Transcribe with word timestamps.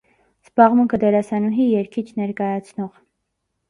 Զբաղմունքը՝ 0.45 1.01
դերասանուհի, 1.05 1.69
երգիչ, 1.79 2.09
ներկայացնող։ 2.25 2.95